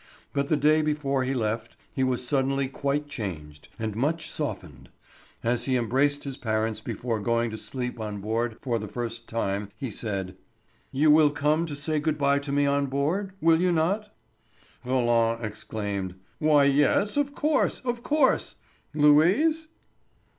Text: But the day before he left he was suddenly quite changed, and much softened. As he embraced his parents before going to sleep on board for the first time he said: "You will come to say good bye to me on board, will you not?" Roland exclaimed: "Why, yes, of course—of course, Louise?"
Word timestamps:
But 0.33 0.49
the 0.49 0.57
day 0.57 0.81
before 0.81 1.23
he 1.25 1.35
left 1.35 1.75
he 1.93 2.03
was 2.03 2.27
suddenly 2.27 2.67
quite 2.67 3.07
changed, 3.07 3.67
and 3.77 3.95
much 3.95 4.31
softened. 4.31 4.89
As 5.43 5.65
he 5.65 5.75
embraced 5.75 6.23
his 6.23 6.37
parents 6.37 6.81
before 6.81 7.19
going 7.19 7.51
to 7.51 7.55
sleep 7.57 7.99
on 7.99 8.19
board 8.19 8.57
for 8.61 8.79
the 8.79 8.87
first 8.87 9.29
time 9.29 9.69
he 9.77 9.91
said: 9.91 10.35
"You 10.91 11.11
will 11.11 11.29
come 11.29 11.67
to 11.67 11.75
say 11.75 11.99
good 11.99 12.17
bye 12.17 12.39
to 12.39 12.51
me 12.51 12.65
on 12.65 12.87
board, 12.87 13.33
will 13.41 13.61
you 13.61 13.71
not?" 13.71 14.11
Roland 14.83 15.45
exclaimed: 15.45 16.15
"Why, 16.39 16.63
yes, 16.63 17.15
of 17.15 17.35
course—of 17.35 18.01
course, 18.01 18.55
Louise?" 18.95 19.67